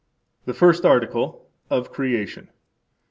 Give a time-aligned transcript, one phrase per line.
[0.45, 1.47] The First Article.
[1.69, 2.49] Of Creation.